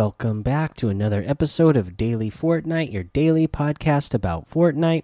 Welcome 0.00 0.40
back 0.40 0.76
to 0.76 0.88
another 0.88 1.22
episode 1.26 1.76
of 1.76 1.98
Daily 1.98 2.30
Fortnite, 2.30 2.90
your 2.90 3.02
daily 3.02 3.46
podcast 3.46 4.14
about 4.14 4.48
Fortnite. 4.48 5.02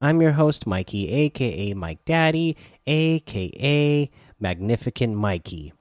I'm 0.00 0.22
your 0.22 0.32
host, 0.32 0.66
Mikey, 0.66 1.10
aka 1.10 1.74
Mike 1.74 2.02
Daddy, 2.06 2.56
aka 2.86 4.10
Magnificent 4.40 5.14
Mikey. 5.14 5.74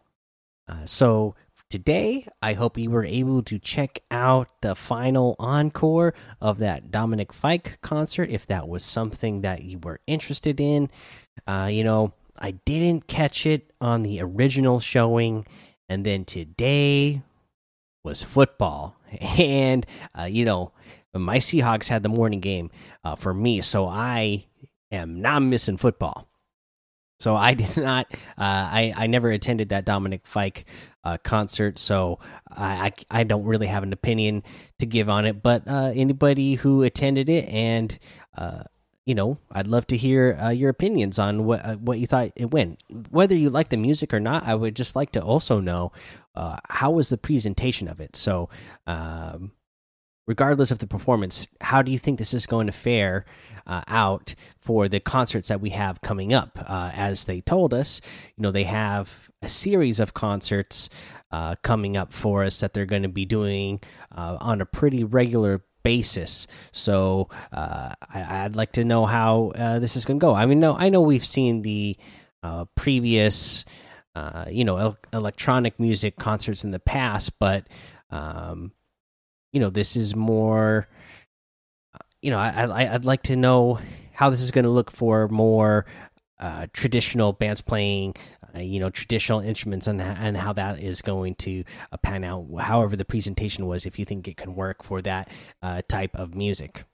Uh, 0.67 0.83
so, 0.83 1.33
today, 1.69 2.27
I 2.41 2.55
hope 2.55 2.77
you 2.77 2.89
were 2.89 3.05
able 3.05 3.41
to 3.43 3.57
check 3.57 3.99
out 4.11 4.51
the 4.59 4.75
final 4.75 5.37
encore 5.39 6.13
of 6.41 6.57
that 6.57 6.91
Dominic 6.91 7.31
Fike 7.31 7.79
concert 7.79 8.29
if 8.29 8.47
that 8.47 8.67
was 8.67 8.83
something 8.83 9.43
that 9.43 9.63
you 9.63 9.79
were 9.79 10.01
interested 10.07 10.59
in. 10.59 10.89
Uh, 11.47 11.69
you 11.71 11.85
know, 11.85 12.11
I 12.37 12.51
didn't 12.51 13.07
catch 13.07 13.45
it 13.45 13.71
on 13.79 14.03
the 14.03 14.19
original 14.19 14.81
showing, 14.81 15.45
and 15.87 16.05
then 16.05 16.25
today 16.25 17.21
was 18.07 18.23
football. 18.23 18.95
And, 19.39 19.85
uh, 20.19 20.25
you 20.25 20.43
know, 20.43 20.73
my 21.13 21.37
Seahawks 21.37 21.87
had 21.87 22.03
the 22.03 22.09
morning 22.09 22.41
game 22.41 22.69
uh, 23.05 23.15
for 23.15 23.33
me, 23.33 23.61
so 23.61 23.87
I 23.87 24.47
am 24.91 25.21
not 25.21 25.41
missing 25.43 25.77
football. 25.77 26.27
So 27.19 27.33
I 27.33 27.53
did 27.61 27.77
not, 27.77 28.07
uh, 28.11 28.17
I, 28.37 28.93
I 28.95 29.07
never 29.07 29.31
attended 29.31 29.69
that 29.69 29.85
Dominic 29.85 30.27
Fike 30.27 30.65
uh, 31.05 31.17
concert, 31.23 31.79
so 31.79 32.19
I, 32.51 32.91
I, 33.11 33.19
I 33.21 33.23
don't 33.23 33.45
really 33.45 33.67
have 33.67 33.83
an 33.83 33.93
opinion 33.93 34.43
to 34.79 34.85
give 34.85 35.07
on 35.07 35.25
it. 35.25 35.41
But 35.41 35.65
uh, 35.67 35.93
anybody 35.95 36.55
who 36.55 36.83
attended 36.83 37.29
it 37.29 37.47
and 37.47 37.97
uh, 38.37 38.63
you 39.07 39.15
know, 39.15 39.37
I'd 39.49 39.67
love 39.67 39.87
to 39.87 39.97
hear 39.97 40.37
uh, 40.37 40.49
your 40.49 40.69
opinions 40.69 41.17
on 41.17 41.45
what 41.45 41.65
uh, 41.65 41.75
what 41.77 41.97
you 41.97 42.05
thought 42.05 42.33
it 42.35 42.51
went. 42.51 42.83
Whether 43.09 43.35
you 43.35 43.49
like 43.49 43.69
the 43.69 43.77
music 43.77 44.13
or 44.13 44.19
not, 44.19 44.45
I 44.45 44.53
would 44.53 44.75
just 44.75 44.97
like 44.97 45.13
to 45.13 45.21
also 45.21 45.61
know 45.61 45.93
uh, 46.35 46.57
how 46.67 46.91
was 46.91 47.07
the 47.07 47.17
presentation 47.17 47.87
of 47.87 48.01
it. 48.01 48.17
So, 48.17 48.49
um, 48.85 49.53
regardless 50.27 50.71
of 50.71 50.79
the 50.79 50.87
performance, 50.87 51.47
how 51.61 51.81
do 51.81 51.89
you 51.89 51.97
think 51.97 52.19
this 52.19 52.33
is 52.33 52.45
going 52.45 52.67
to 52.67 52.73
fare 52.73 53.23
uh, 53.65 53.83
out 53.87 54.35
for 54.59 54.89
the 54.89 54.99
concerts 54.99 55.47
that 55.47 55.61
we 55.61 55.69
have 55.69 56.01
coming 56.01 56.33
up? 56.33 56.59
Uh, 56.67 56.91
as 56.93 57.23
they 57.23 57.39
told 57.39 57.73
us, 57.73 58.01
you 58.35 58.41
know, 58.41 58.51
they 58.51 58.65
have 58.65 59.29
a 59.41 59.47
series 59.47 60.01
of 60.01 60.13
concerts 60.13 60.89
uh, 61.31 61.55
coming 61.61 61.95
up 61.95 62.11
for 62.11 62.43
us 62.43 62.59
that 62.59 62.73
they're 62.73 62.85
going 62.85 63.03
to 63.03 63.07
be 63.07 63.25
doing 63.25 63.79
on 64.11 64.59
a 64.59 64.65
pretty 64.65 65.05
regular 65.05 65.63
basis. 65.87 66.47
So 66.73 67.29
uh, 67.53 67.93
I, 68.13 68.43
would 68.43 68.57
like 68.57 68.73
to 68.73 68.83
know 68.83 69.05
how 69.05 69.53
uh, 69.55 69.79
this 69.79 69.95
is 69.95 70.03
going 70.03 70.19
to 70.19 70.21
go. 70.21 70.33
I 70.33 70.45
mean, 70.45 70.59
no, 70.59 70.75
I 70.75 70.89
know 70.89 70.99
we've 70.99 71.25
seen 71.25 71.61
the 71.61 71.95
uh, 72.43 72.65
previous, 72.75 73.63
you 74.49 74.65
know, 74.65 74.75
el 74.75 74.97
electronic 75.13 75.79
music 75.79 76.17
concerts 76.17 76.65
in 76.65 76.71
the 76.71 76.79
past, 76.79 77.39
but 77.39 77.69
um, 78.09 78.73
you 79.53 79.61
know, 79.61 79.69
this 79.69 79.95
is 79.95 80.13
more. 80.13 80.89
You 82.21 82.31
know, 82.31 82.39
I 82.39 82.91
would 82.91 83.05
like 83.05 83.23
to 83.23 83.37
know 83.37 83.79
how 84.11 84.29
this 84.29 84.41
is 84.41 84.51
going 84.51 84.65
to 84.65 84.71
look 84.71 84.91
for 84.91 85.29
more 85.29 85.85
uh, 86.39 86.67
traditional 86.73 87.31
bands 87.31 87.61
playing 87.61 88.15
uh, 88.55 88.59
you 88.59 88.79
know 88.79 88.89
traditional 88.89 89.39
instruments 89.39 89.87
and 89.87 90.01
and 90.01 90.37
how 90.37 90.53
that 90.53 90.79
is 90.79 91.01
going 91.01 91.35
to 91.35 91.63
uh, 91.91 91.97
pan 91.97 92.23
out. 92.23 92.47
However, 92.59 92.95
the 92.95 93.05
presentation 93.05 93.65
was, 93.67 93.85
if 93.85 93.99
you 93.99 94.05
think 94.05 94.27
it 94.27 94.37
can 94.37 94.55
work 94.55 94.83
for 94.83 95.01
that 95.01 95.29
uh, 95.61 95.81
type 95.87 96.15
of 96.15 96.35
music. 96.35 96.85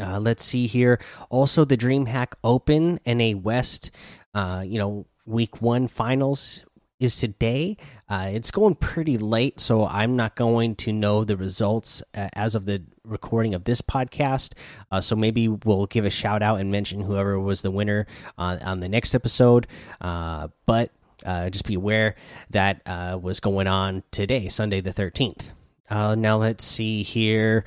Uh, 0.00 0.18
let's 0.18 0.44
see 0.44 0.66
here. 0.66 1.00
Also, 1.30 1.64
the 1.64 1.76
DreamHack 1.76 2.34
Open 2.42 2.98
NA 3.06 3.38
West, 3.38 3.92
uh, 4.34 4.64
you 4.66 4.76
know, 4.76 5.06
week 5.24 5.62
one 5.62 5.86
finals 5.86 6.64
is 6.98 7.16
today. 7.16 7.76
It's 8.10 8.50
going 8.50 8.74
pretty 8.74 9.18
late, 9.18 9.60
so 9.60 9.86
I'm 9.86 10.16
not 10.16 10.34
going 10.34 10.74
to 10.76 10.92
know 10.92 11.22
the 11.22 11.36
results 11.36 12.02
as 12.12 12.56
of 12.56 12.66
the 12.66 12.82
recording 13.04 13.54
of 13.54 13.64
this 13.64 13.80
podcast. 13.80 14.52
Uh, 14.90 15.00
so 15.00 15.16
maybe 15.16 15.48
we'll 15.48 15.86
give 15.86 16.04
a 16.04 16.10
shout 16.10 16.42
out 16.42 16.60
and 16.60 16.70
mention 16.70 17.00
whoever 17.00 17.38
was 17.38 17.62
the 17.62 17.70
winner 17.70 18.06
on 18.38 18.60
on 18.62 18.80
the 18.80 18.88
next 18.88 19.14
episode. 19.14 19.66
Uh, 20.00 20.48
but 20.66 20.90
uh, 21.24 21.50
just 21.50 21.66
be 21.66 21.74
aware 21.74 22.14
that 22.50 22.82
uh, 22.86 23.18
was 23.20 23.40
going 23.40 23.66
on 23.66 24.02
today, 24.10 24.48
Sunday 24.48 24.80
the 24.80 24.92
13th. 24.92 25.52
now 25.90 26.36
let's 26.36 26.64
see 26.64 27.02
here. 27.02 27.64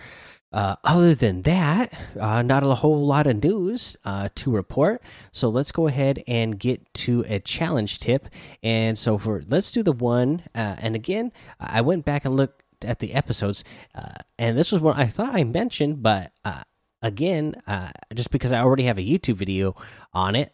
Uh, 0.53 0.75
other 0.83 1.13
than 1.13 1.41
that, 1.41 1.93
uh, 2.19 2.41
not 2.41 2.63
a 2.63 2.75
whole 2.75 3.05
lot 3.05 3.27
of 3.27 3.43
news 3.43 3.97
uh, 4.05 4.29
to 4.33 4.49
report. 4.49 5.01
So 5.31 5.49
let's 5.49 5.71
go 5.71 5.87
ahead 5.87 6.23
and 6.25 6.57
get 6.57 6.93
to 6.95 7.25
a 7.27 7.39
challenge 7.39 7.99
tip. 7.99 8.27
And 8.63 8.97
so 8.97 9.17
for 9.17 9.43
let's 9.47 9.71
do 9.71 9.83
the 9.83 9.91
one. 9.91 10.43
Uh, 10.55 10.77
and 10.81 10.95
again, 10.95 11.33
I 11.59 11.81
went 11.81 12.05
back 12.05 12.23
and 12.23 12.37
looked 12.37 12.63
at 12.85 12.99
the 12.99 13.13
episodes, 13.13 13.63
uh, 13.95 14.13
and 14.37 14.57
this 14.57 14.71
was 14.71 14.81
one 14.81 14.99
I 14.99 15.05
thought 15.05 15.35
I 15.35 15.43
mentioned, 15.43 16.03
but 16.03 16.31
uh, 16.45 16.63
again, 17.01 17.55
just 18.13 18.31
because 18.31 18.51
I 18.51 18.61
already 18.61 18.83
have 18.83 18.97
a 18.97 19.01
YouTube 19.01 19.35
video 19.35 19.75
on 20.13 20.35
it, 20.35 20.51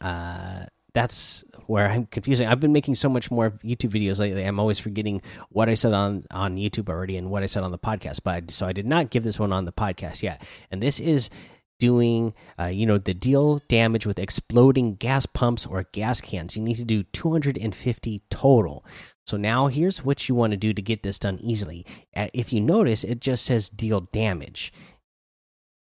that's 0.93 1.43
where 1.65 1.89
I'm 1.89 2.05
confusing. 2.05 2.47
I've 2.47 2.59
been 2.59 2.71
making 2.71 2.95
so 2.95 3.09
much 3.09 3.31
more 3.31 3.51
YouTube 3.63 3.91
videos 3.91 4.19
lately. 4.19 4.43
I'm 4.43 4.59
always 4.59 4.79
forgetting 4.79 5.21
what 5.49 5.69
I 5.69 5.73
said 5.73 5.93
on 5.93 6.25
on 6.29 6.57
YouTube 6.57 6.89
already 6.89 7.17
and 7.17 7.29
what 7.29 7.43
I 7.43 7.47
said 7.47 7.63
on 7.63 7.71
the 7.71 7.79
podcast. 7.79 8.21
But 8.23 8.51
so 8.51 8.67
I 8.67 8.73
did 8.73 8.85
not 8.85 9.09
give 9.09 9.23
this 9.23 9.39
one 9.39 9.51
on 9.51 9.65
the 9.65 9.71
podcast 9.71 10.21
yet. 10.21 10.43
And 10.71 10.81
this 10.83 10.99
is 10.99 11.29
doing, 11.83 12.33
uh, 12.57 12.67
you 12.67 12.85
know, 12.85 12.97
the 12.97 13.13
deal 13.13 13.59
damage 13.67 14.05
with 14.05 14.17
exploding 14.17 14.95
gas 14.95 15.25
pumps 15.25 15.65
or 15.65 15.83
gas 15.91 16.21
cans. 16.21 16.55
You 16.55 16.63
need 16.63 16.77
to 16.77 16.85
do 16.85 17.03
250 17.03 18.21
total. 18.29 18.85
So 19.27 19.35
now 19.35 19.67
here's 19.67 20.01
what 20.01 20.29
you 20.29 20.33
want 20.33 20.51
to 20.51 20.57
do 20.57 20.71
to 20.73 20.81
get 20.81 21.03
this 21.03 21.19
done 21.19 21.39
easily. 21.41 21.85
Uh, 22.15 22.29
if 22.33 22.53
you 22.53 22.61
notice, 22.61 23.03
it 23.03 23.19
just 23.19 23.43
says 23.43 23.69
deal 23.69 23.99
damage. 24.13 24.71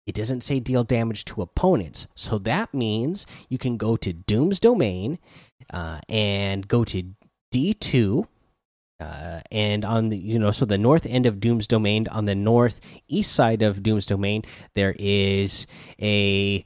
It 0.08 0.16
doesn't 0.16 0.42
say 0.42 0.59
deal 0.59 0.84
damage 0.84 1.26
to 1.26 1.44
opponents. 1.44 2.08
So 2.16 2.40
that 2.40 2.74
means 2.74 3.28
you 3.48 3.59
can 3.59 3.78
go 3.78 3.96
to 3.98 4.14
Doom's 4.14 4.59
Domain 4.59 5.20
uh, 5.72 6.00
and 6.09 6.68
go 6.68 6.84
to 6.86 7.03
D2. 7.53 8.26
Uh, 9.03 9.41
and 9.52 9.84
on 9.84 10.09
the 10.09 10.18
you 10.18 10.40
know 10.40 10.52
so 10.52 10.66
the 10.66 10.78
north 10.78 11.06
end 11.06 11.25
of 11.25 11.40
Doom's 11.40 11.68
Domain 11.68 12.08
on 12.08 12.25
the 12.25 12.36
northeast 12.36 13.31
side 13.34 13.62
of 13.62 13.84
Doom's 13.84 14.06
Domain 14.06 14.44
there 14.75 14.96
is 14.97 15.68
a 16.02 16.64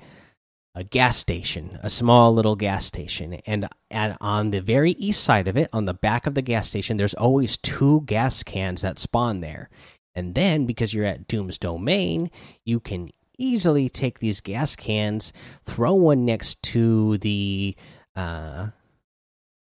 a 0.75 0.84
gas 0.84 1.18
station, 1.18 1.80
a 1.81 1.90
small 1.90 2.31
little 2.36 2.56
gas 2.56 2.86
station, 2.86 3.34
and 3.48 3.68
and 3.90 4.16
on 4.22 4.52
the 4.52 4.62
very 4.62 4.92
east 4.92 5.24
side 5.24 5.48
of 5.48 5.58
it, 5.58 5.70
on 5.74 5.86
the 5.86 5.94
back 5.96 6.28
of 6.28 6.36
the 6.36 6.42
gas 6.44 6.70
station, 6.70 6.98
there's 6.98 7.16
always 7.16 7.58
two 7.58 8.02
gas 8.06 8.44
cans 8.44 8.84
that 8.84 9.00
spawn 9.00 9.40
there. 9.40 9.72
And 10.14 10.36
then 10.36 10.68
because 10.68 10.94
you're 10.94 11.06
at 11.06 11.28
Doom's 11.28 11.58
Domain, 11.58 12.30
you 12.64 12.80
can 12.80 13.09
easily 13.40 13.90
take 13.90 14.19
these 14.19 14.40
gas 14.40 14.75
cans, 14.75 15.34
throw 15.64 15.96
one 15.96 16.25
next 16.25 16.62
to 16.64 17.18
the, 17.19 17.75
uh, 18.16 18.68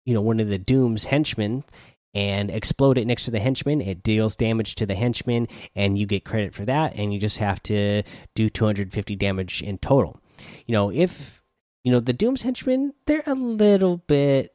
you 0.05 0.13
know, 0.13 0.21
one 0.21 0.39
of 0.39 0.49
the 0.49 0.59
Doom's 0.59 1.05
henchmen, 1.05 1.65
and 2.15 2.51
explode 2.51 2.99
it 2.99 3.07
next 3.07 3.25
to 3.25 3.31
the 3.31 3.41
henchman. 3.41 3.81
It 3.81 4.03
deals 4.03 4.37
damage 4.37 4.75
to 4.77 4.87
the 4.87 4.95
henchman, 4.95 5.49
and 5.75 5.99
you 5.99 6.07
get 6.07 6.25
credit 6.25 6.55
for 6.55 6.65
that. 6.65 6.97
And 6.97 7.13
you 7.13 7.21
just 7.21 7.39
have 7.39 7.63
to 7.65 8.03
do 8.35 8.49
250 8.49 9.17
damage 9.17 9.63
in 9.63 9.79
total. 9.79 10.21
You 10.67 10.73
know, 10.73 10.91
if 10.91 11.43
you 11.85 11.93
know 11.93 12.01
the 12.01 12.13
Doom's 12.13 12.43
henchmen, 12.43 12.95
they're 13.07 13.23
a 13.27 13.35
little 13.35 13.99
bit 13.99 14.53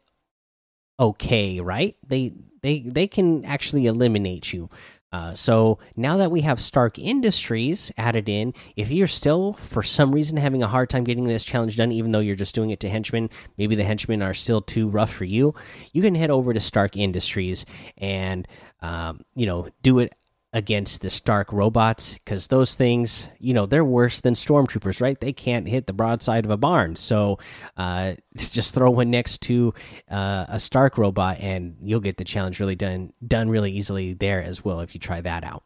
okay, 1.00 1.60
right? 1.60 1.96
They 2.06 2.34
they 2.62 2.80
they 2.80 3.08
can 3.08 3.46
actually 3.46 3.86
eliminate 3.86 4.54
you. 4.54 4.70
Uh, 5.16 5.34
so 5.34 5.80
now 5.96 6.18
that 6.18 6.30
we 6.30 6.42
have 6.42 6.60
Stark 6.60 7.00
Industries 7.00 7.90
added 7.98 8.28
in, 8.28 8.54
if 8.76 8.92
you're 8.92 9.08
still 9.08 9.54
for 9.54 9.82
some 9.82 10.12
reason 10.12 10.36
having 10.36 10.62
a 10.62 10.68
hard 10.68 10.90
time 10.90 11.06
getting 11.06 11.24
this 11.24 11.46
challenge 11.46 11.78
done, 11.78 11.94
even 11.94 12.12
though 12.12 12.20
you're 12.20 12.36
just 12.36 12.54
doing 12.54 12.70
it 12.70 12.82
to 12.82 12.90
henchmen, 12.90 13.30
maybe 13.58 13.76
the 13.76 13.86
henchmen 13.86 14.22
are 14.22 14.34
still 14.34 14.60
too 14.60 14.90
rough 14.90 15.14
for 15.14 15.24
you, 15.24 15.56
you 15.94 16.02
can 16.02 16.16
head 16.16 16.32
over 16.32 16.54
to 16.54 16.60
Stark 16.60 16.98
Industries 16.98 17.66
and 17.98 18.46
um, 18.82 19.22
you 19.36 19.46
know 19.46 19.70
do 19.82 20.00
it 20.00 20.12
against 20.56 21.02
the 21.02 21.10
Stark 21.10 21.52
robots 21.52 22.14
because 22.14 22.48
those 22.48 22.76
things, 22.76 23.28
you 23.40 23.54
know, 23.54 23.66
they're 23.66 23.84
worse 23.84 24.22
than 24.22 24.34
stormtroopers, 24.34 25.02
right? 25.02 25.20
They 25.20 25.34
can't 25.34 25.68
hit 25.68 25.86
the 25.86 25.92
broadside 25.92 26.46
of 26.46 26.50
a 26.50 26.56
barn. 26.56 26.96
So 26.96 27.40
uh, 27.76 28.14
just 28.38 28.74
throw 28.74 28.90
one 28.90 29.12
next 29.12 29.40
to 29.44 29.74
uh, 30.10 30.46
a 30.48 30.58
Stark 30.58 30.98
robot, 30.98 31.40
and 31.42 31.76
you'll 31.82 32.00
get 32.00 32.16
the 32.16 32.24
challenge 32.24 32.62
really 32.62 32.78
done 32.78 33.12
done 33.28 33.50
really 33.50 33.74
easily 33.74 34.14
there 34.14 34.42
as 34.42 34.64
well 34.64 34.80
if 34.80 34.96
you 34.96 35.00
try 35.00 35.20
that 35.20 35.44
out. 35.44 35.64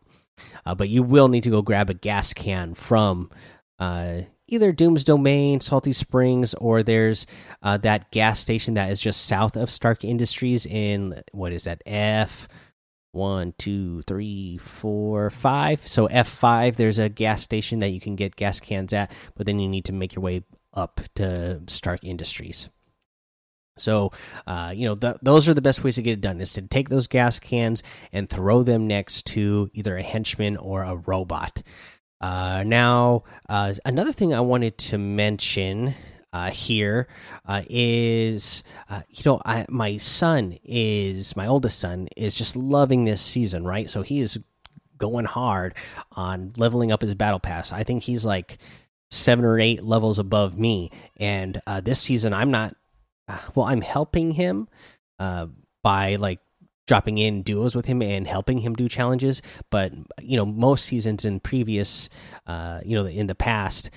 Uh, 0.65 0.73
but 0.73 0.89
you 0.89 1.03
will 1.03 1.27
need 1.27 1.43
to 1.43 1.51
go 1.51 1.61
grab 1.61 1.91
a 1.91 1.93
gas 1.93 2.33
can 2.33 2.73
from 2.73 3.29
uh, 3.77 4.21
either 4.47 4.71
Doom's 4.71 5.03
Domain, 5.03 5.61
Salty 5.61 5.93
Springs, 5.93 6.55
or 6.55 6.81
there's 6.81 7.27
uh, 7.61 7.77
that 7.77 8.09
gas 8.09 8.39
station 8.39 8.73
that 8.73 8.91
is 8.91 8.99
just 8.99 9.27
south 9.27 9.55
of 9.55 9.69
Stark 9.69 10.03
Industries 10.03 10.65
in 10.65 11.21
what 11.31 11.53
is 11.53 11.65
that 11.65 11.83
F 11.85 12.47
one, 13.11 13.53
two, 13.57 14.01
three, 14.03 14.57
four, 14.57 15.29
five. 15.29 15.85
So 15.87 16.07
F5, 16.07 16.75
there's 16.75 16.99
a 16.99 17.09
gas 17.09 17.41
station 17.41 17.79
that 17.79 17.89
you 17.89 17.99
can 17.99 18.15
get 18.15 18.35
gas 18.35 18.59
cans 18.59 18.93
at, 18.93 19.11
but 19.35 19.45
then 19.45 19.59
you 19.59 19.67
need 19.67 19.85
to 19.85 19.93
make 19.93 20.15
your 20.15 20.23
way 20.23 20.43
up 20.73 21.01
to 21.15 21.61
Stark 21.67 22.03
Industries. 22.03 22.69
So, 23.77 24.11
uh, 24.45 24.71
you 24.75 24.87
know, 24.87 24.95
th 24.95 25.15
those 25.21 25.47
are 25.47 25.53
the 25.53 25.61
best 25.61 25.83
ways 25.83 25.95
to 25.95 26.01
get 26.01 26.13
it 26.13 26.21
done 26.21 26.41
is 26.41 26.51
to 26.53 26.61
take 26.61 26.89
those 26.89 27.07
gas 27.07 27.39
cans 27.39 27.81
and 28.11 28.29
throw 28.29 28.61
them 28.63 28.87
next 28.87 29.25
to 29.27 29.69
either 29.73 29.97
a 29.97 30.03
henchman 30.03 30.57
or 30.57 30.83
a 30.83 30.97
robot. 30.97 31.63
Uh, 32.21 32.63
now, 32.65 33.23
uh, 33.47 33.73
another 33.85 34.11
thing 34.11 34.33
I 34.33 34.41
wanted 34.41 34.77
to 34.89 34.97
mention 34.97 35.95
uh, 36.31 36.49
here 36.51 37.07
uh, 37.45 37.63
is, 37.69 38.63
uh, 38.89 39.01
you 39.09 39.23
know, 39.25 39.41
I, 39.45 39.65
my 39.69 39.97
son 39.97 40.57
is 40.63 41.35
my 41.35 41.47
oldest 41.47 41.79
son 41.79 42.07
is 42.15 42.35
just 42.35 42.55
loving 42.55 43.05
this 43.05 43.21
season, 43.21 43.65
right? 43.65 43.89
So 43.89 44.01
he 44.01 44.19
is 44.19 44.37
going 44.97 45.25
hard 45.25 45.75
on 46.11 46.53
leveling 46.57 46.91
up 46.91 47.01
his 47.01 47.15
battle 47.15 47.39
pass. 47.39 47.71
I 47.71 47.83
think 47.83 48.03
he's 48.03 48.25
like 48.25 48.57
seven 49.09 49.45
or 49.45 49.59
eight 49.59 49.83
levels 49.83 50.19
above 50.19 50.57
me, 50.57 50.91
and 51.17 51.61
uh, 51.65 51.81
this 51.81 51.99
season 51.99 52.33
I'm 52.33 52.51
not 52.51 52.75
well, 53.55 53.65
I'm 53.65 53.81
helping 53.81 54.31
him 54.31 54.67
uh, 55.19 55.47
by 55.83 56.15
like 56.15 56.39
dropping 56.87 57.19
in 57.19 57.43
duos 57.43 57.75
with 57.75 57.85
him 57.85 58.01
and 58.01 58.27
helping 58.27 58.59
him 58.59 58.73
do 58.73 58.89
challenges. 58.89 59.41
But 59.69 59.93
you 60.21 60.37
know, 60.37 60.45
most 60.45 60.85
seasons 60.85 61.25
in 61.25 61.39
previous, 61.39 62.09
uh, 62.47 62.81
you 62.83 62.97
know, 62.97 63.05
in 63.05 63.27
the 63.27 63.35
past, 63.35 63.89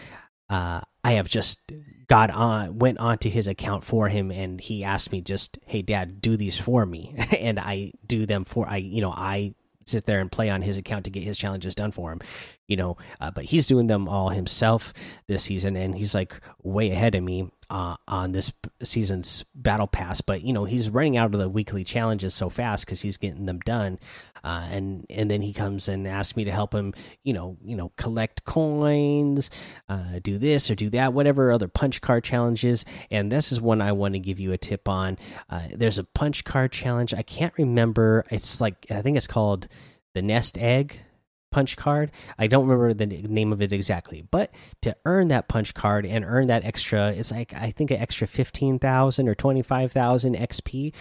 uh, 0.50 0.82
I 1.04 1.12
have 1.12 1.28
just 1.28 1.60
got 2.08 2.30
on, 2.30 2.78
went 2.78 2.98
onto 2.98 3.28
his 3.28 3.46
account 3.46 3.84
for 3.84 4.08
him, 4.08 4.30
and 4.30 4.60
he 4.60 4.84
asked 4.84 5.12
me 5.12 5.20
just, 5.20 5.58
"Hey, 5.66 5.82
Dad, 5.82 6.20
do 6.20 6.36
these 6.36 6.58
for 6.58 6.86
me," 6.86 7.14
and 7.38 7.58
I 7.58 7.92
do 8.06 8.26
them 8.26 8.44
for 8.44 8.68
I, 8.68 8.76
you 8.76 9.00
know, 9.00 9.12
I 9.12 9.54
sit 9.84 10.06
there 10.06 10.20
and 10.20 10.30
play 10.30 10.48
on 10.48 10.62
his 10.62 10.76
account 10.76 11.04
to 11.04 11.10
get 11.10 11.24
his 11.24 11.36
challenges 11.36 11.74
done 11.74 11.90
for 11.90 12.12
him 12.12 12.20
you 12.72 12.76
know 12.76 12.96
uh, 13.20 13.30
but 13.30 13.44
he's 13.44 13.66
doing 13.66 13.86
them 13.86 14.08
all 14.08 14.30
himself 14.30 14.94
this 15.26 15.44
season 15.44 15.76
and 15.76 15.94
he's 15.94 16.14
like 16.14 16.40
way 16.62 16.90
ahead 16.90 17.14
of 17.14 17.22
me 17.22 17.50
uh, 17.72 17.96
on 18.06 18.32
this 18.32 18.52
season's 18.82 19.44
battle 19.54 19.86
pass. 19.86 20.20
But 20.20 20.42
you 20.42 20.52
know 20.52 20.64
he's 20.64 20.90
running 20.90 21.16
out 21.16 21.34
of 21.34 21.40
the 21.40 21.48
weekly 21.48 21.84
challenges 21.84 22.34
so 22.34 22.48
fast 22.50 22.86
because 22.86 23.00
he's 23.00 23.16
getting 23.16 23.46
them 23.46 23.60
done 23.60 23.98
uh, 24.44 24.68
and 24.70 25.06
and 25.10 25.30
then 25.30 25.40
he 25.42 25.52
comes 25.52 25.88
and 25.88 26.06
asks 26.06 26.36
me 26.36 26.44
to 26.44 26.50
help 26.50 26.74
him 26.74 26.92
you 27.22 27.32
know 27.32 27.56
you 27.62 27.76
know 27.76 27.92
collect 27.96 28.44
coins 28.44 29.50
uh, 29.88 30.18
do 30.22 30.38
this 30.38 30.70
or 30.70 30.74
do 30.74 30.90
that 30.90 31.12
whatever 31.12 31.52
other 31.52 31.68
punch 31.68 32.00
card 32.00 32.24
challenges. 32.24 32.84
And 33.10 33.30
this 33.30 33.52
is 33.52 33.60
one 33.60 33.80
i 33.80 33.92
want 33.92 34.14
to 34.14 34.20
give 34.20 34.38
you 34.40 34.52
a 34.52 34.58
tip 34.58 34.88
on. 34.88 35.18
Uh, 35.48 35.68
there's 35.74 35.98
a 35.98 36.04
punch 36.04 36.44
card 36.44 36.72
challenge. 36.72 37.14
I 37.14 37.22
can't 37.22 37.54
remember. 37.56 38.24
It's 38.30 38.60
like 38.60 38.86
i 38.90 39.02
think 39.02 39.16
it's 39.16 39.26
called 39.26 39.68
the 40.14 40.22
nest 40.22 40.58
egg 40.58 41.00
punch 41.52 41.76
card. 41.76 42.10
I 42.38 42.48
don't 42.48 42.66
remember 42.66 42.92
the 42.94 43.06
name 43.06 43.52
of 43.52 43.62
it 43.62 43.72
exactly, 43.72 44.26
but 44.30 44.52
to 44.80 44.94
earn 45.04 45.28
that 45.28 45.48
punch 45.48 45.74
card 45.74 46.04
and 46.04 46.24
earn 46.24 46.48
that 46.48 46.64
extra, 46.64 47.12
it's 47.12 47.30
like 47.30 47.54
I 47.54 47.70
think 47.70 47.90
an 47.90 47.98
extra 47.98 48.26
fifteen 48.26 48.78
thousand 48.78 49.28
or 49.28 49.34
twenty 49.36 49.62
five 49.62 49.92
thousand 49.92 50.36
XP. 50.36 50.92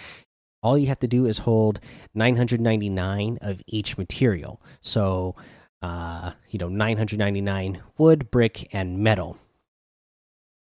All 0.63 0.77
you 0.77 0.87
have 0.87 0.99
to 0.99 1.07
do 1.07 1.25
is 1.25 1.39
hold 1.39 1.79
nine 2.13 2.35
hundred 2.35 2.61
ninety 2.61 2.89
nine 2.89 3.39
of 3.41 3.61
each 3.65 3.97
material. 3.97 4.61
So, 4.81 5.35
uh, 5.81 6.33
you 6.49 6.59
know, 6.59 6.69
nine 6.69 6.97
hundred 6.97 7.17
ninety 7.17 7.41
nine 7.41 7.81
wood, 7.97 8.29
brick, 8.29 8.69
and 8.71 8.99
metal. 8.99 9.37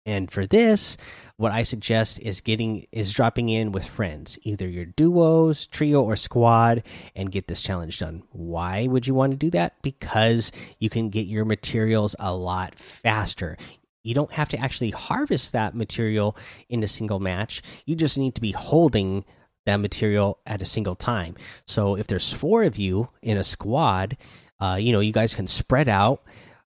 And 0.08 0.30
for 0.30 0.46
this, 0.46 0.96
what 1.36 1.52
I 1.52 1.64
suggest 1.64 2.18
is 2.20 2.40
getting 2.40 2.86
is 2.92 3.12
dropping 3.12 3.50
in 3.50 3.72
with 3.72 3.84
friends, 3.84 4.38
either 4.42 4.66
your 4.66 4.86
duos, 4.86 5.66
trio, 5.66 6.02
or 6.02 6.16
squad, 6.16 6.82
and 7.14 7.30
get 7.30 7.46
this 7.46 7.60
challenge 7.60 7.98
done. 7.98 8.22
Why 8.32 8.86
would 8.86 9.06
you 9.06 9.12
want 9.12 9.32
to 9.32 9.36
do 9.36 9.50
that? 9.50 9.82
Because 9.82 10.50
you 10.78 10.88
can 10.88 11.10
get 11.10 11.26
your 11.26 11.44
materials 11.44 12.16
a 12.18 12.34
lot 12.34 12.74
faster. 12.74 13.58
You 14.02 14.14
don't 14.14 14.32
have 14.32 14.48
to 14.48 14.58
actually 14.58 14.92
harvest 14.92 15.52
that 15.52 15.74
material 15.74 16.38
in 16.70 16.82
a 16.82 16.88
single 16.88 17.20
match. 17.20 17.60
You 17.84 17.94
just 17.94 18.16
need 18.16 18.34
to 18.36 18.40
be 18.40 18.52
holding 18.52 19.26
that 19.66 19.76
material 19.76 20.38
at 20.46 20.62
a 20.62 20.64
single 20.64 20.96
time. 20.96 21.36
So 21.66 21.96
if 21.96 22.06
there's 22.06 22.32
four 22.32 22.62
of 22.62 22.78
you 22.78 23.10
in 23.20 23.36
a 23.36 23.44
squad, 23.44 24.16
uh, 24.58 24.78
you 24.80 24.90
know 24.90 25.00
you 25.00 25.12
guys 25.12 25.34
can 25.34 25.46
spread 25.46 25.86
out. 25.86 26.22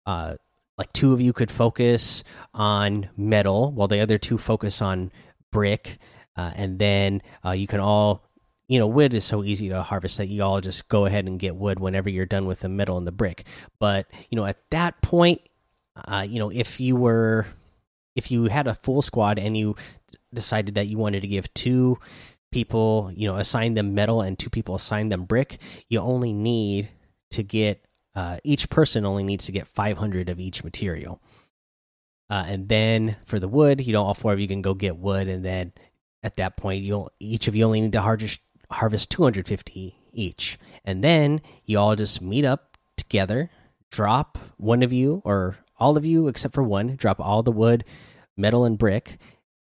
Uh, 0.06 0.36
like 0.78 0.92
two 0.92 1.12
of 1.12 1.20
you 1.20 1.32
could 1.32 1.50
focus 1.50 2.24
on 2.54 3.08
metal 3.16 3.72
while 3.72 3.88
the 3.88 4.00
other 4.00 4.18
two 4.18 4.38
focus 4.38 4.82
on 4.82 5.12
brick 5.50 5.98
uh, 6.36 6.50
and 6.54 6.78
then 6.78 7.22
uh, 7.44 7.50
you 7.50 7.66
can 7.66 7.80
all 7.80 8.24
you 8.68 8.78
know 8.78 8.86
wood 8.86 9.12
is 9.12 9.24
so 9.24 9.44
easy 9.44 9.68
to 9.68 9.82
harvest 9.82 10.16
that 10.16 10.28
you 10.28 10.42
all 10.42 10.60
just 10.60 10.88
go 10.88 11.04
ahead 11.04 11.26
and 11.26 11.38
get 11.38 11.56
wood 11.56 11.78
whenever 11.78 12.08
you're 12.08 12.26
done 12.26 12.46
with 12.46 12.60
the 12.60 12.68
metal 12.68 12.96
and 12.96 13.06
the 13.06 13.12
brick. 13.12 13.44
But 13.78 14.06
you 14.30 14.36
know 14.36 14.46
at 14.46 14.58
that 14.70 15.02
point 15.02 15.42
uh, 16.08 16.24
you 16.26 16.38
know 16.38 16.50
if 16.50 16.80
you 16.80 16.96
were 16.96 17.46
if 18.16 18.30
you 18.30 18.44
had 18.44 18.66
a 18.66 18.74
full 18.74 19.02
squad 19.02 19.38
and 19.38 19.56
you 19.56 19.76
decided 20.32 20.74
that 20.76 20.86
you 20.86 20.98
wanted 20.98 21.20
to 21.20 21.28
give 21.28 21.52
two 21.54 21.98
people 22.50 23.10
you 23.14 23.26
know 23.26 23.36
assign 23.36 23.74
them 23.74 23.94
metal 23.94 24.20
and 24.20 24.38
two 24.38 24.50
people 24.50 24.74
assign 24.74 25.08
them 25.08 25.24
brick 25.24 25.58
you 25.88 25.98
only 25.98 26.32
need 26.32 26.90
to 27.30 27.42
get 27.42 27.84
uh, 28.14 28.38
each 28.44 28.68
person 28.70 29.04
only 29.04 29.22
needs 29.22 29.46
to 29.46 29.52
get 29.52 29.66
500 29.66 30.28
of 30.28 30.38
each 30.38 30.64
material. 30.64 31.20
Uh, 32.28 32.44
and 32.46 32.68
then 32.68 33.16
for 33.24 33.38
the 33.38 33.48
wood, 33.48 33.86
you 33.86 33.92
know, 33.92 34.02
all 34.02 34.14
four 34.14 34.32
of 34.32 34.40
you 34.40 34.48
can 34.48 34.62
go 34.62 34.74
get 34.74 34.96
wood, 34.96 35.28
and 35.28 35.44
then 35.44 35.72
at 36.22 36.36
that 36.36 36.56
point, 36.56 36.82
you'll 36.82 37.10
each 37.18 37.48
of 37.48 37.54
you 37.54 37.64
only 37.64 37.80
need 37.80 37.92
to 37.92 38.00
harvest 38.00 38.40
harvest 38.70 39.10
250 39.10 39.96
each, 40.12 40.58
and 40.84 41.04
then 41.04 41.42
you 41.64 41.78
all 41.78 41.94
just 41.94 42.22
meet 42.22 42.44
up 42.44 42.78
together, 42.96 43.50
drop 43.90 44.38
one 44.56 44.82
of 44.82 44.92
you 44.92 45.20
or 45.24 45.56
all 45.78 45.96
of 45.96 46.06
you 46.06 46.28
except 46.28 46.54
for 46.54 46.62
one, 46.62 46.96
drop 46.96 47.20
all 47.20 47.42
the 47.42 47.52
wood, 47.52 47.84
metal, 48.34 48.64
and 48.64 48.78
brick, 48.78 49.18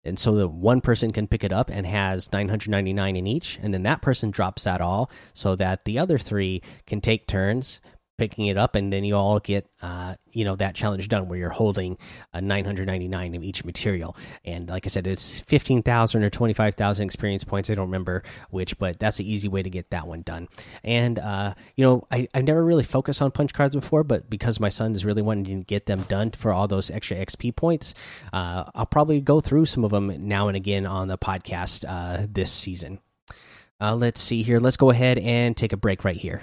and 0.04 0.18
so 0.18 0.34
the 0.34 0.46
one 0.46 0.80
person 0.80 1.10
can 1.10 1.26
pick 1.26 1.42
it 1.44 1.52
up 1.52 1.70
and 1.70 1.86
has 1.86 2.32
999 2.32 3.16
in 3.16 3.26
each 3.26 3.58
and 3.62 3.72
then 3.72 3.82
that 3.84 4.02
person 4.02 4.30
drops 4.30 4.64
that 4.64 4.80
all 4.80 5.10
so 5.32 5.56
that 5.56 5.84
the 5.84 5.98
other 5.98 6.18
three 6.18 6.62
can 6.86 7.00
take 7.00 7.26
turns 7.26 7.80
picking 8.16 8.46
it 8.46 8.56
up, 8.56 8.74
and 8.74 8.92
then 8.92 9.04
you 9.04 9.16
all 9.16 9.38
get 9.38 9.68
uh, 9.82 10.14
you 10.32 10.44
know 10.44 10.56
that 10.56 10.74
challenge 10.74 11.08
done 11.08 11.28
where 11.28 11.38
you're 11.38 11.50
holding 11.50 11.98
uh, 12.32 12.40
999 12.40 13.34
of 13.34 13.42
each 13.42 13.64
material. 13.64 14.16
And 14.44 14.68
like 14.68 14.86
I 14.86 14.88
said, 14.88 15.06
it's 15.06 15.40
15,000 15.40 16.22
or 16.22 16.30
25,000 16.30 17.04
experience 17.04 17.44
points. 17.44 17.70
I 17.70 17.74
don't 17.74 17.86
remember 17.86 18.22
which, 18.50 18.78
but 18.78 18.98
that's 18.98 19.18
an 19.20 19.26
easy 19.26 19.48
way 19.48 19.62
to 19.62 19.70
get 19.70 19.90
that 19.90 20.06
one 20.06 20.22
done. 20.22 20.48
And 20.82 21.18
uh, 21.18 21.54
you 21.76 21.84
know, 21.84 22.06
I 22.10 22.28
I 22.34 22.42
never 22.42 22.64
really 22.64 22.84
focused 22.84 23.22
on 23.22 23.30
punch 23.30 23.52
cards 23.52 23.74
before, 23.74 24.04
but 24.04 24.30
because 24.30 24.60
my 24.60 24.68
son 24.68 24.92
is 24.92 25.04
really 25.04 25.22
wanting 25.22 25.60
to 25.60 25.64
get 25.64 25.86
them 25.86 26.02
done 26.02 26.30
for 26.30 26.52
all 26.52 26.68
those 26.68 26.90
extra 26.90 27.16
XP 27.16 27.56
points, 27.56 27.94
uh, 28.32 28.64
I'll 28.74 28.86
probably 28.86 29.20
go 29.20 29.40
through 29.40 29.66
some 29.66 29.84
of 29.84 29.90
them 29.90 30.28
now 30.28 30.48
and 30.48 30.56
again 30.56 30.86
on 30.86 31.08
the 31.08 31.18
podcast 31.18 31.84
uh, 31.88 32.26
this 32.30 32.52
season. 32.52 33.00
Uh, 33.80 33.94
let's 33.94 34.20
see 34.20 34.42
here. 34.42 34.60
Let's 34.60 34.76
go 34.76 34.90
ahead 34.90 35.18
and 35.18 35.56
take 35.56 35.72
a 35.72 35.76
break 35.76 36.04
right 36.04 36.16
here. 36.16 36.42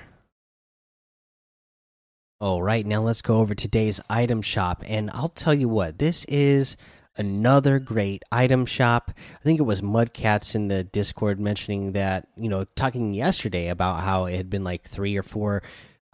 All 2.42 2.64
right, 2.64 2.84
now 2.84 3.04
let's 3.04 3.22
go 3.22 3.38
over 3.38 3.54
today's 3.54 4.02
item 4.10 4.42
shop. 4.42 4.82
And 4.88 5.12
I'll 5.12 5.30
tell 5.30 5.54
you 5.54 5.70
what, 5.70 6.00
this 6.00 6.26
is 6.26 6.76
another 7.16 7.78
great 7.78 8.24
item 8.32 8.66
shop. 8.66 9.12
I 9.16 9.44
think 9.44 9.60
it 9.60 9.64
was 9.64 9.82
Mudcats 9.82 10.56
in 10.56 10.68
the 10.68 10.84
Discord 10.84 11.40
mentioning 11.40 11.92
that, 11.92 12.30
you 12.36 12.50
know, 12.50 12.66
talking 12.76 13.14
yesterday 13.14 13.68
about 13.68 14.02
how 14.02 14.26
it 14.26 14.38
had 14.38 14.50
been 14.50 14.64
like 14.64 14.82
three 14.82 15.16
or 15.16 15.22
four 15.22 15.62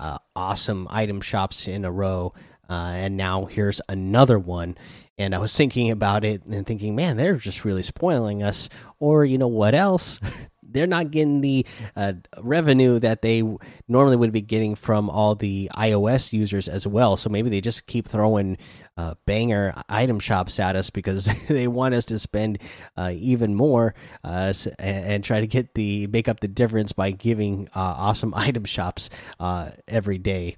uh, 0.01 0.17
awesome 0.35 0.85
item 0.91 1.21
shops 1.21 1.65
in 1.65 1.85
a 1.85 1.91
row. 1.93 2.33
Uh, 2.69 2.91
and 2.93 3.15
now 3.15 3.45
here's 3.45 3.79
another 3.87 4.37
one. 4.37 4.77
And 5.17 5.33
I 5.33 5.37
was 5.37 5.55
thinking 5.57 5.91
about 5.91 6.25
it 6.25 6.43
and 6.43 6.65
thinking, 6.65 6.93
man, 6.93 7.15
they're 7.15 7.37
just 7.37 7.63
really 7.63 7.83
spoiling 7.83 8.43
us. 8.43 8.67
Or, 8.99 9.23
you 9.23 9.37
know, 9.37 9.47
what 9.47 9.73
else? 9.73 10.19
they're 10.69 10.87
not 10.87 11.11
getting 11.11 11.41
the 11.41 11.65
uh, 11.95 12.13
revenue 12.39 12.99
that 12.99 13.21
they 13.21 13.43
normally 13.87 14.15
would 14.15 14.31
be 14.31 14.41
getting 14.41 14.75
from 14.75 15.09
all 15.09 15.35
the 15.35 15.69
iOS 15.75 16.33
users 16.33 16.67
as 16.67 16.85
well. 16.85 17.17
So 17.17 17.29
maybe 17.29 17.49
they 17.49 17.61
just 17.61 17.87
keep 17.87 18.07
throwing 18.07 18.57
uh, 18.97 19.15
banger 19.25 19.73
item 19.89 20.19
shops 20.19 20.59
at 20.59 20.75
us 20.75 20.89
because 20.89 21.25
they 21.47 21.67
want 21.67 21.95
us 21.95 22.05
to 22.05 22.19
spend 22.19 22.59
uh, 22.95 23.11
even 23.13 23.55
more 23.55 23.93
uh, 24.23 24.53
and, 24.79 25.05
and, 25.05 25.23
try 25.23 25.39
to 25.39 25.47
get 25.47 25.73
the 25.73 26.07
make 26.07 26.27
up 26.27 26.39
the 26.39 26.47
difference 26.47 26.93
by 26.93 27.11
giving 27.11 27.67
uh, 27.75 27.79
awesome 27.79 28.33
item 28.35 28.65
shops 28.65 29.09
uh, 29.39 29.69
every 29.87 30.17
day. 30.17 30.55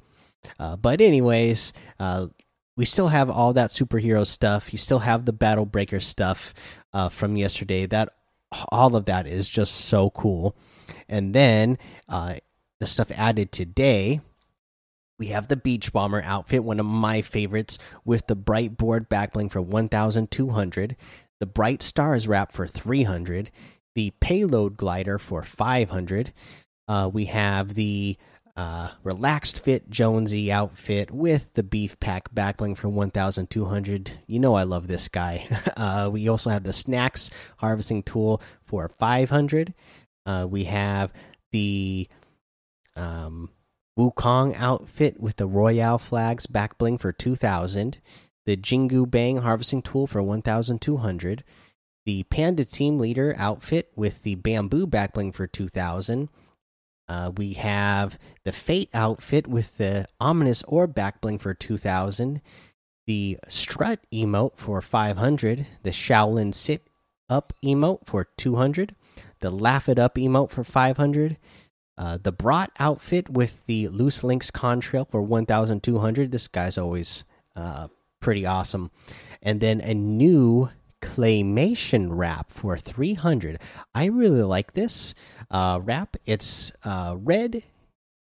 but 0.57 1.01
anyways 1.01 1.73
we 2.79 2.85
still 2.85 3.09
have 3.09 3.29
all 3.29 3.51
that 3.51 3.71
superhero 3.71 4.25
stuff. 4.25 4.71
You 4.71 4.77
still 4.77 4.99
have 4.99 5.25
the 5.25 5.33
battle 5.33 5.65
breaker 5.65 5.99
stuff 5.99 6.53
uh, 6.93 7.09
from 7.09 7.35
yesterday. 7.35 7.85
That 7.85 8.07
all 8.69 8.95
of 8.95 9.05
that 9.05 9.27
is 9.27 9.47
just 9.49 9.73
so 9.73 10.09
cool. 10.09 10.55
And 11.07 11.33
then 11.33 11.77
uh, 12.07 12.35
the 12.79 12.87
stuff 12.87 13.11
added 13.11 13.51
today. 13.51 14.21
We 15.17 15.27
have 15.27 15.49
the 15.49 15.57
Beach 15.57 15.91
Bomber 15.91 16.21
outfit, 16.23 16.63
one 16.63 16.79
of 16.79 16.85
my 16.85 17.21
favorites, 17.21 17.77
with 18.05 18.27
the 18.27 18.35
bright 18.35 18.77
board 18.77 19.09
backbling 19.09 19.51
for 19.51 19.61
1,200, 19.61 20.95
the 21.39 21.45
bright 21.45 21.81
stars 21.81 22.27
wrap 22.27 22.53
for 22.53 22.65
300, 22.67 23.51
the 23.95 24.13
payload 24.21 24.77
glider 24.77 25.17
for 25.17 25.43
500. 25.43 26.31
Uh, 26.87 27.09
we 27.11 27.25
have 27.25 27.73
the 27.73 28.17
uh, 28.59 28.89
relaxed 29.05 29.63
fit 29.63 29.89
Jonesy 29.89 30.51
outfit 30.51 31.11
with 31.11 31.53
the 31.53 31.63
beef 31.63 31.97
pack 32.01 32.35
backbling 32.35 32.75
for 32.75 32.89
1200. 32.89 34.19
You 34.27 34.39
know 34.39 34.53
I 34.55 34.63
love 34.63 34.87
this 34.87 35.07
guy. 35.07 35.47
Uh, 35.79 36.09
we 36.11 36.27
also 36.27 36.49
have 36.49 36.63
the 36.63 36.73
snacks 36.73 37.29
harvesting 37.57 38.03
tool 38.03 38.41
for 38.65 38.89
500. 38.89 39.73
Uh, 40.25 40.45
we 40.49 40.65
have 40.65 41.13
the 41.53 42.09
um, 42.97 43.49
Wukong 43.97 44.59
outfit 44.59 45.21
with 45.21 45.37
the 45.37 45.47
Royale 45.47 45.97
flags 45.97 46.47
backbling 46.47 46.99
for 46.99 47.13
2000. 47.13 47.99
The 48.45 48.57
Jingu 48.57 49.09
Bang 49.09 49.37
harvesting 49.37 49.81
tool 49.81 50.05
for 50.05 50.21
1200. 50.21 51.43
The 52.05 52.23
Panda 52.23 52.65
Team 52.65 52.99
Leader 52.99 53.33
outfit 53.37 53.93
with 53.95 54.23
the 54.23 54.35
Bamboo 54.35 54.85
backbling 54.85 55.33
for 55.33 55.47
2000 55.47 56.27
uh, 57.09 57.31
we 57.35 57.53
have 57.53 58.19
the 58.45 58.51
Fate 58.51 58.89
outfit 58.93 59.47
with 59.47 59.77
the 59.77 60.05
Ominous 60.21 60.61
Orb 60.63 60.93
back 60.93 61.19
bling 61.19 61.39
for 61.39 61.55
2000, 61.55 62.39
the 63.07 63.39
Strut 63.47 63.99
emote 64.13 64.55
for 64.55 64.79
500, 64.79 65.65
the 65.81 65.89
Shaolin 65.89 66.53
Sit 66.53 66.83
Up 67.27 67.51
emote 67.65 68.05
for 68.05 68.27
200, 68.37 68.95
the 69.39 69.49
Laugh 69.49 69.89
It 69.89 69.97
Up 69.97 70.15
emote 70.15 70.51
for 70.51 70.63
500, 70.63 71.37
uh, 71.97 72.17
the 72.21 72.31
Brat 72.31 72.71
outfit 72.77 73.27
with 73.27 73.65
the 73.65 73.87
Loose 73.87 74.23
Links 74.23 74.51
contrail 74.51 75.09
for 75.09 75.23
1200. 75.23 76.31
This 76.31 76.47
guy's 76.47 76.77
always 76.77 77.23
uh, 77.55 77.87
pretty 78.19 78.45
awesome. 78.45 78.91
And 79.41 79.59
then 79.59 79.81
a 79.81 79.95
new 79.95 80.69
claymation 81.01 82.07
wrap 82.11 82.51
for 82.51 82.77
300 82.77 83.59
i 83.95 84.05
really 84.05 84.43
like 84.43 84.73
this 84.73 85.13
uh, 85.51 85.79
wrap. 85.81 86.15
It's 86.25 86.71
uh, 86.83 87.15
red 87.17 87.63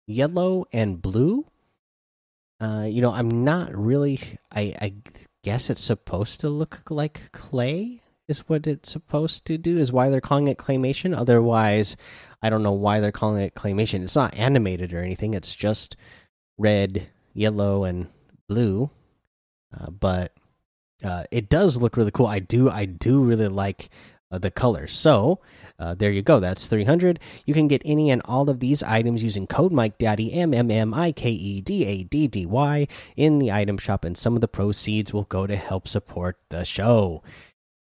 yellow 0.06 0.66
and 0.72 1.00
blue. 1.00 1.46
Uh, 2.60 2.84
you 2.86 3.00
know 3.00 3.12
i'm 3.12 3.42
not 3.42 3.74
really 3.74 4.20
I, 4.52 4.74
I 4.80 4.94
guess 5.42 5.70
it's 5.70 5.80
supposed 5.80 6.40
to 6.40 6.50
look 6.50 6.82
like 6.90 7.32
clay 7.32 8.02
is 8.28 8.48
what 8.48 8.66
it's 8.66 8.92
supposed 8.92 9.46
to 9.46 9.56
do 9.56 9.78
is 9.78 9.90
why 9.90 10.10
they're 10.10 10.20
calling 10.20 10.46
it 10.46 10.58
claymation. 10.58 11.16
Otherwise 11.16 11.96
i 12.42 12.50
don't 12.50 12.62
know 12.62 12.72
why 12.72 13.00
they're 13.00 13.12
calling 13.12 13.42
it 13.42 13.54
claymation. 13.54 14.02
It's 14.02 14.16
not 14.16 14.36
animated 14.36 14.92
or 14.92 15.02
anything. 15.02 15.32
It's 15.34 15.54
just 15.54 15.96
red 16.58 17.08
yellow 17.32 17.84
and 17.84 18.08
blue. 18.46 18.90
Uh, 19.72 19.90
but 19.90 20.34
uh, 21.04 21.24
it 21.30 21.48
does 21.48 21.76
look 21.76 21.96
really 21.96 22.10
cool. 22.10 22.26
I 22.26 22.38
do 22.38 22.70
I 22.70 22.84
do 22.84 23.22
really 23.22 23.48
like 23.48 23.90
uh, 24.30 24.38
the 24.38 24.50
colors. 24.50 24.92
So 24.92 25.40
uh, 25.78 25.94
there 25.94 26.10
you 26.10 26.22
go. 26.22 26.40
That's 26.40 26.66
300. 26.66 27.18
You 27.46 27.54
can 27.54 27.68
get 27.68 27.82
any 27.84 28.10
and 28.10 28.22
all 28.24 28.48
of 28.48 28.60
these 28.60 28.82
items 28.82 29.22
using 29.22 29.46
code 29.46 29.72
Mike 29.72 29.98
Daddy 29.98 30.32
M 30.32 30.54
M 30.54 30.70
M 30.70 30.94
I 30.94 31.12
K 31.12 31.30
E 31.30 31.60
D 31.60 31.84
A 31.86 32.02
D 32.04 32.28
D 32.28 32.46
Y 32.46 32.86
in 33.16 33.38
the 33.38 33.50
item 33.50 33.78
shop, 33.78 34.04
and 34.04 34.16
some 34.16 34.34
of 34.34 34.40
the 34.40 34.48
proceeds 34.48 35.12
will 35.12 35.24
go 35.24 35.46
to 35.46 35.56
help 35.56 35.88
support 35.88 36.38
the 36.50 36.64
show. 36.64 37.22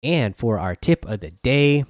And 0.02 0.36
for 0.36 0.60
our 0.60 0.76
tip 0.76 1.06
of 1.06 1.22
the 1.22 1.32
day, 1.32 1.86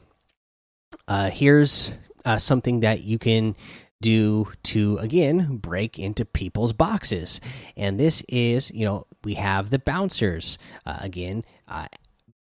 uh, 1.07 1.29
here's 1.31 1.93
uh, 2.25 2.37
something 2.37 2.81
that 2.81 3.03
you 3.03 3.17
can 3.17 3.55
do 4.03 4.51
to 4.61 4.97
again 4.97 5.57
break 5.57 5.97
into 5.97 6.25
people's 6.25 6.73
boxes 6.73 7.39
and 7.77 7.97
this 7.97 8.21
is 8.27 8.69
you 8.71 8.85
know 8.85 9.07
we 9.23 9.35
have 9.35 9.69
the 9.69 9.79
bouncers 9.79 10.57
uh, 10.85 10.97
again 10.99 11.45
uh, 11.67 11.87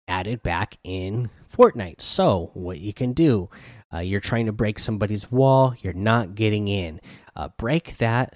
added 0.07 0.43
back 0.43 0.77
in 0.83 1.29
Fortnite. 1.55 2.01
So 2.01 2.51
what 2.53 2.79
you 2.79 2.93
can 2.93 3.13
do, 3.13 3.49
uh, 3.93 3.99
you're 3.99 4.19
trying 4.19 4.45
to 4.45 4.51
break 4.51 4.79
somebody's 4.79 5.31
wall, 5.31 5.75
you're 5.81 5.93
not 5.93 6.35
getting 6.35 6.67
in. 6.67 6.99
Uh, 7.35 7.49
break 7.57 7.97
that 7.97 8.35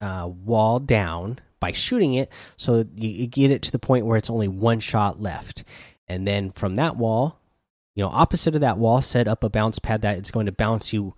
uh, 0.00 0.28
wall 0.28 0.78
down 0.78 1.38
by 1.60 1.72
shooting 1.72 2.14
it, 2.14 2.30
so 2.56 2.84
you, 2.94 3.08
you 3.08 3.26
get 3.26 3.50
it 3.50 3.62
to 3.62 3.70
the 3.70 3.78
point 3.78 4.04
where 4.04 4.18
it's 4.18 4.30
only 4.30 4.48
one 4.48 4.80
shot 4.80 5.22
left, 5.22 5.62
and 6.08 6.26
then 6.26 6.50
from 6.50 6.74
that 6.76 6.96
wall, 6.96 7.38
you 7.94 8.02
know, 8.02 8.10
opposite 8.10 8.54
of 8.54 8.62
that 8.62 8.78
wall, 8.78 9.00
set 9.00 9.28
up 9.28 9.44
a 9.44 9.50
bounce 9.50 9.78
pad 9.78 10.02
that 10.02 10.18
it's 10.18 10.30
going 10.30 10.46
to 10.46 10.52
bounce 10.52 10.92
you 10.92 11.14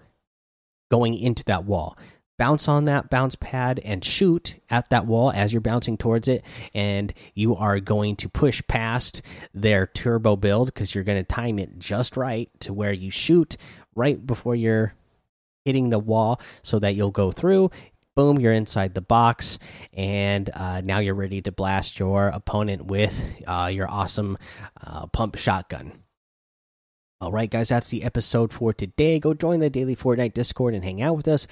going 0.94 1.18
into 1.18 1.42
that 1.42 1.64
wall. 1.64 1.98
Bounce 2.38 2.68
on 2.68 2.84
that 2.84 3.10
bounce 3.10 3.34
pad 3.34 3.80
and 3.84 4.04
shoot 4.04 4.60
at 4.70 4.90
that 4.90 5.06
wall 5.06 5.32
as 5.32 5.52
you're 5.52 5.60
bouncing 5.60 5.96
towards 5.96 6.28
it 6.28 6.44
and 6.72 7.12
you 7.34 7.56
are 7.56 7.80
going 7.80 8.14
to 8.14 8.28
push 8.28 8.62
past 8.68 9.20
their 9.52 9.88
turbo 9.88 10.36
build 10.36 10.66
because 10.66 10.94
you're 10.94 11.02
going 11.02 11.18
to 11.18 11.24
time 11.24 11.58
it 11.58 11.80
just 11.80 12.16
right 12.16 12.48
to 12.60 12.72
where 12.72 12.92
you 12.92 13.10
shoot 13.10 13.56
right 13.96 14.24
before 14.24 14.54
you're 14.54 14.94
hitting 15.64 15.90
the 15.90 15.98
wall 15.98 16.40
so 16.62 16.78
that 16.78 16.94
you'll 16.94 17.10
go 17.10 17.32
through. 17.32 17.72
Boom 18.14 18.38
you're 18.38 18.52
inside 18.52 18.94
the 18.94 19.00
box 19.00 19.58
and 19.92 20.48
uh, 20.54 20.80
now 20.80 21.00
you're 21.00 21.16
ready 21.16 21.42
to 21.42 21.50
blast 21.50 21.98
your 21.98 22.28
opponent 22.28 22.84
with 22.86 23.42
uh, 23.48 23.68
your 23.72 23.90
awesome 23.90 24.38
uh, 24.80 25.06
pump 25.08 25.36
shotgun 25.36 26.03
all 27.24 27.32
right 27.32 27.50
guys 27.50 27.70
that's 27.70 27.88
the 27.88 28.04
episode 28.04 28.52
for 28.52 28.74
today 28.74 29.18
go 29.18 29.32
join 29.32 29.60
the 29.60 29.70
daily 29.70 29.96
fortnite 29.96 30.34
discord 30.34 30.74
and 30.74 30.84
hang 30.84 31.00
out 31.00 31.16
with 31.16 31.26
us 31.26 31.46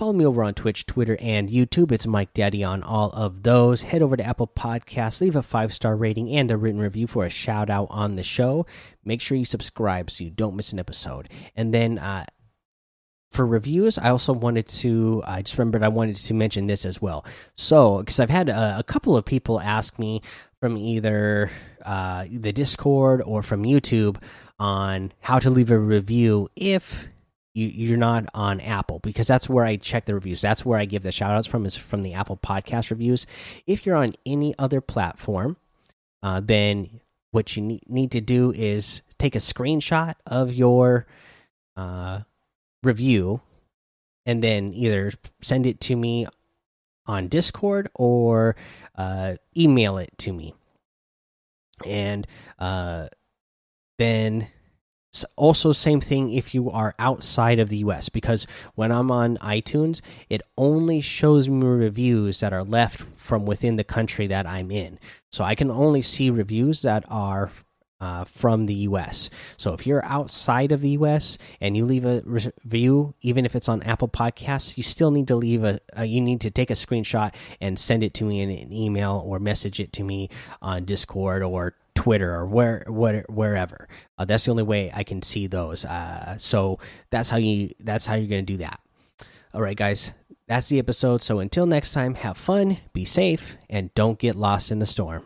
Follow 0.00 0.14
me 0.14 0.24
over 0.24 0.42
on 0.42 0.54
Twitch, 0.54 0.86
Twitter, 0.86 1.18
and 1.20 1.50
YouTube. 1.50 1.92
It's 1.92 2.06
Mike 2.06 2.32
Daddy 2.32 2.64
on 2.64 2.82
all 2.82 3.10
of 3.10 3.42
those. 3.42 3.82
Head 3.82 4.00
over 4.00 4.16
to 4.16 4.24
Apple 4.24 4.46
Podcasts, 4.46 5.20
leave 5.20 5.36
a 5.36 5.42
five 5.42 5.74
star 5.74 5.94
rating 5.94 6.34
and 6.34 6.50
a 6.50 6.56
written 6.56 6.80
review 6.80 7.06
for 7.06 7.26
a 7.26 7.28
shout 7.28 7.68
out 7.68 7.88
on 7.90 8.16
the 8.16 8.22
show. 8.22 8.64
Make 9.04 9.20
sure 9.20 9.36
you 9.36 9.44
subscribe 9.44 10.08
so 10.10 10.24
you 10.24 10.30
don't 10.30 10.56
miss 10.56 10.72
an 10.72 10.78
episode. 10.78 11.28
And 11.54 11.74
then 11.74 11.98
uh, 11.98 12.24
for 13.30 13.46
reviews, 13.46 13.98
I 13.98 14.08
also 14.08 14.32
wanted 14.32 14.68
to, 14.68 15.22
I 15.26 15.42
just 15.42 15.58
remembered 15.58 15.82
I 15.82 15.88
wanted 15.88 16.16
to 16.16 16.32
mention 16.32 16.66
this 16.66 16.86
as 16.86 17.02
well. 17.02 17.26
So, 17.54 17.98
because 17.98 18.20
I've 18.20 18.30
had 18.30 18.48
a, 18.48 18.78
a, 18.78 18.82
couple 18.82 19.18
of 19.18 19.26
people 19.26 19.60
ask 19.60 19.98
me 19.98 20.22
from 20.60 20.78
either 20.78 21.50
uh, 21.84 22.24
the 22.30 22.54
Discord 22.54 23.22
or 23.24 23.42
from 23.42 23.64
YouTube 23.64 24.16
on 24.60 25.12
how 25.20 25.38
to 25.38 25.50
leave 25.50 25.70
a 25.70 25.78
review 25.78 26.48
if 26.54 27.08
you 27.54 27.66
you're 27.66 27.96
not 27.96 28.26
on 28.34 28.60
Apple 28.60 29.00
because 29.00 29.26
that's 29.26 29.48
where 29.48 29.64
I 29.64 29.76
check 29.76 30.04
the 30.04 30.14
reviews. 30.14 30.40
That's 30.40 30.64
where 30.64 30.78
I 30.78 30.84
give 30.84 31.02
the 31.02 31.10
shout 31.10 31.32
outs 31.32 31.48
from 31.48 31.66
is 31.66 31.74
from 31.74 32.02
the 32.02 32.12
Apple 32.12 32.36
podcast 32.36 32.90
reviews. 32.90 33.26
If 33.66 33.84
you're 33.84 33.96
on 33.96 34.10
any 34.24 34.54
other 34.58 34.80
platform, 34.80 35.56
uh, 36.22 36.40
then 36.44 37.00
what 37.32 37.56
you 37.56 37.62
need, 37.62 37.82
need 37.88 38.10
to 38.12 38.20
do 38.20 38.52
is 38.52 39.02
take 39.18 39.34
a 39.34 39.38
screenshot 39.38 40.14
of 40.26 40.52
your 40.52 41.06
uh, 41.76 42.20
review 42.82 43.40
and 44.26 44.44
then 44.44 44.72
either 44.74 45.12
send 45.40 45.66
it 45.66 45.80
to 45.80 45.96
me 45.96 46.26
on 47.06 47.28
Discord 47.28 47.88
or 47.94 48.54
uh, 48.96 49.36
email 49.56 49.98
it 49.98 50.10
to 50.18 50.32
me. 50.32 50.54
And 51.86 52.26
uh, 52.58 53.08
then 54.00 54.48
also 55.36 55.72
same 55.72 56.00
thing 56.00 56.32
if 56.32 56.54
you 56.54 56.70
are 56.70 56.94
outside 56.98 57.58
of 57.58 57.68
the 57.68 57.78
US 57.78 58.08
because 58.08 58.46
when 58.76 58.92
I'm 58.92 59.10
on 59.10 59.38
iTunes 59.38 60.00
it 60.28 60.40
only 60.56 61.00
shows 61.00 61.48
me 61.48 61.66
reviews 61.66 62.40
that 62.40 62.52
are 62.52 62.62
left 62.62 63.04
from 63.16 63.44
within 63.44 63.76
the 63.76 63.84
country 63.84 64.28
that 64.28 64.46
I'm 64.46 64.70
in 64.70 64.98
so 65.30 65.42
I 65.42 65.54
can 65.54 65.70
only 65.70 66.00
see 66.00 66.30
reviews 66.30 66.82
that 66.82 67.04
are 67.08 67.50
uh, 68.00 68.24
from 68.24 68.66
the 68.66 68.74
US. 68.74 69.28
So 69.56 69.74
if 69.74 69.86
you're 69.86 70.04
outside 70.04 70.72
of 70.72 70.80
the 70.80 70.90
US 70.90 71.36
and 71.60 71.76
you 71.76 71.84
leave 71.84 72.06
a 72.06 72.22
review, 72.24 73.14
even 73.20 73.44
if 73.44 73.54
it's 73.54 73.68
on 73.68 73.82
Apple 73.82 74.08
Podcasts, 74.08 74.76
you 74.76 74.82
still 74.82 75.10
need 75.10 75.28
to 75.28 75.36
leave 75.36 75.64
a, 75.64 75.80
a, 75.92 76.06
you 76.06 76.20
need 76.20 76.40
to 76.40 76.50
take 76.50 76.70
a 76.70 76.74
screenshot 76.74 77.34
and 77.60 77.78
send 77.78 78.02
it 78.02 78.14
to 78.14 78.24
me 78.24 78.40
in 78.40 78.50
an 78.50 78.72
email 78.72 79.22
or 79.26 79.38
message 79.38 79.80
it 79.80 79.92
to 79.92 80.02
me 80.02 80.30
on 80.62 80.84
Discord 80.86 81.42
or 81.42 81.74
Twitter 82.00 82.34
or 82.34 82.46
where, 82.46 82.82
where 82.88 83.26
wherever. 83.28 83.86
Uh, 84.16 84.24
that's 84.24 84.46
the 84.46 84.50
only 84.50 84.62
way 84.62 84.90
I 84.94 85.04
can 85.04 85.20
see 85.20 85.46
those. 85.46 85.84
Uh, 85.84 86.38
so 86.38 86.78
that's 87.10 87.28
how 87.28 87.36
you 87.36 87.70
that's 87.78 88.06
how 88.06 88.14
you're 88.14 88.26
gonna 88.28 88.42
do 88.42 88.56
that. 88.56 88.80
All 89.52 89.60
right, 89.60 89.76
guys, 89.76 90.12
that's 90.48 90.70
the 90.70 90.78
episode. 90.78 91.20
So 91.20 91.40
until 91.40 91.66
next 91.66 91.92
time, 91.92 92.14
have 92.14 92.38
fun, 92.38 92.78
be 92.94 93.04
safe, 93.04 93.58
and 93.68 93.92
don't 93.94 94.18
get 94.18 94.34
lost 94.34 94.70
in 94.72 94.78
the 94.78 94.86
storm. 94.86 95.24